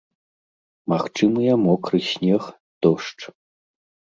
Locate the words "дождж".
2.81-3.21